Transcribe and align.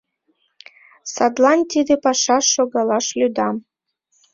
Садлан 1.13 1.59
тиде 1.71 1.95
пашаш 2.03 2.45
шогалаш 2.53 3.07
лӱдам. 3.19 3.55